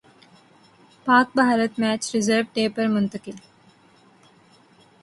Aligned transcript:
پاک 1.05 1.27
Bharat 1.39 1.71
match 1.81 2.01
reserve 2.13 2.49
day 2.53 2.63
پر 2.75 2.85
منتقل 2.95 3.35